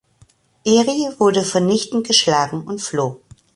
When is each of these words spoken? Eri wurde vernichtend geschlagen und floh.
Eri 0.65 1.09
wurde 1.19 1.43
vernichtend 1.43 2.07
geschlagen 2.07 2.63
und 2.63 2.81
floh. 2.81 3.19